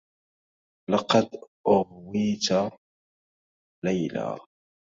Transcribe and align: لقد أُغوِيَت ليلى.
لقد 0.89 1.29
أُغوِيَت 1.67 2.71
ليلى. 3.85 4.37